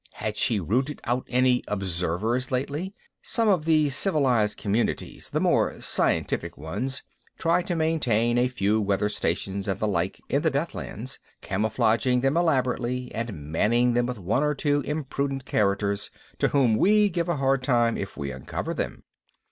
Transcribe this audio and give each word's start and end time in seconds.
Had 0.13 0.35
she 0.35 0.59
rooted 0.59 0.99
out 1.03 1.27
any 1.29 1.63
"observers" 1.67 2.49
lately? 2.49 2.95
some 3.21 3.47
of 3.47 3.65
the 3.65 3.87
"civilized" 3.89 4.57
communities, 4.57 5.29
the 5.29 5.39
more 5.39 5.79
"scientific" 5.79 6.57
ones, 6.57 7.03
try 7.37 7.61
to 7.61 7.75
maintain 7.75 8.39
a 8.39 8.47
few 8.47 8.81
weather 8.81 9.09
stations 9.09 9.67
and 9.67 9.79
the 9.79 9.87
like 9.87 10.19
in 10.27 10.41
the 10.41 10.49
Deathlands, 10.49 11.19
camouflaging 11.41 12.21
them 12.21 12.35
elaborately 12.35 13.13
and 13.13 13.51
manning 13.51 13.93
them 13.93 14.07
with 14.07 14.17
one 14.17 14.41
or 14.41 14.55
two 14.55 14.81
impudent 14.87 15.45
characters 15.45 16.09
to 16.39 16.47
whom 16.47 16.77
we 16.77 17.07
give 17.07 17.29
a 17.29 17.35
hard 17.35 17.61
time 17.61 17.95
if 17.95 18.17
we 18.17 18.31
uncover 18.31 18.73
them. 18.73 19.03